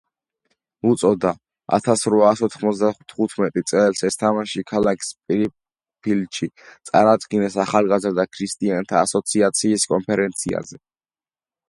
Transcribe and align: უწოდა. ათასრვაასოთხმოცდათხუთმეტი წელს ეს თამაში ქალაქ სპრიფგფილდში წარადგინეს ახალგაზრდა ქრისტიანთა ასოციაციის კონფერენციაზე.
უწოდა. 0.91 1.31
ათასრვაასოთხმოცდათხუთმეტი 1.77 3.63
წელს 3.71 4.01
ეს 4.09 4.17
თამაში 4.23 4.65
ქალაქ 4.73 5.05
სპრიფგფილდში 5.09 6.49
წარადგინეს 6.91 7.59
ახალგაზრდა 7.65 8.27
ქრისტიანთა 8.39 9.01
ასოციაციის 9.07 9.87
კონფერენციაზე. 9.93 10.83